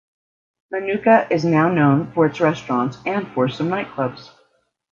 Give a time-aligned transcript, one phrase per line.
[0.71, 4.31] Manuka is now known for its restaurants and for some nightclubs.